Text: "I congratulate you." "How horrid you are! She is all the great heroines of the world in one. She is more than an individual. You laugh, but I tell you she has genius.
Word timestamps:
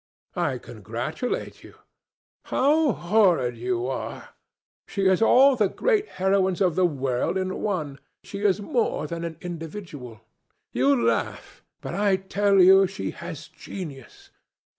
"I 0.35 0.57
congratulate 0.57 1.63
you." 1.63 1.75
"How 2.45 2.91
horrid 2.91 3.55
you 3.55 3.85
are! 3.85 4.29
She 4.87 5.05
is 5.05 5.21
all 5.21 5.55
the 5.55 5.69
great 5.69 6.09
heroines 6.17 6.59
of 6.59 6.73
the 6.73 6.87
world 6.87 7.37
in 7.37 7.61
one. 7.61 7.99
She 8.23 8.39
is 8.39 8.59
more 8.59 9.05
than 9.05 9.23
an 9.23 9.37
individual. 9.41 10.21
You 10.71 10.99
laugh, 10.99 11.63
but 11.81 11.93
I 11.93 12.15
tell 12.15 12.59
you 12.59 12.87
she 12.87 13.11
has 13.11 13.47
genius. 13.47 14.31